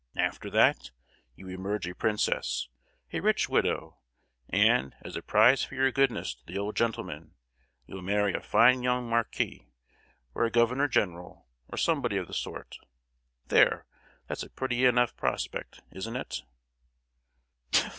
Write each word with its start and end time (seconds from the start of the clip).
After 0.17 0.49
that, 0.49 0.89
you 1.35 1.47
emerge 1.49 1.87
a 1.87 1.93
princess, 1.93 2.69
a 3.13 3.19
rich 3.19 3.47
widow, 3.47 3.99
and, 4.49 4.95
as 5.03 5.15
a 5.15 5.21
prize 5.21 5.63
for 5.63 5.75
your 5.75 5.91
goodness 5.91 6.33
to 6.33 6.43
the 6.43 6.57
old 6.57 6.75
gentleman, 6.75 7.35
you'll 7.85 8.01
marry 8.01 8.33
a 8.33 8.41
fine 8.41 8.81
young 8.81 9.07
marquis, 9.07 9.69
or 10.33 10.43
a 10.43 10.49
governor 10.49 10.87
general, 10.87 11.45
or 11.67 11.77
somebody 11.77 12.17
of 12.17 12.25
the 12.25 12.33
sort! 12.33 12.79
There—that's 13.49 14.41
a 14.41 14.49
pretty 14.49 14.85
enough 14.85 15.15
prospect, 15.15 15.81
isn't 15.91 16.15
it?" 16.15 16.41